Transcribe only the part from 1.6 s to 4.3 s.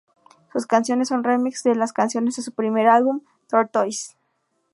de las canciones de su primer álbum, Tortoise.